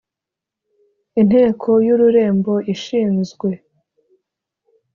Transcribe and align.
Inteko 1.21 1.69
y 1.85 1.89
Ururembo 1.95 2.53
ishinzwe 2.73 3.49